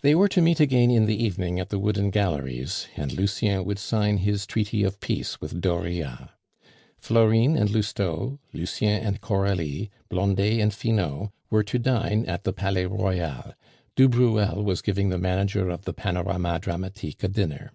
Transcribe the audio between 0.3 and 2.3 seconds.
to meet again in the evening at the Wooden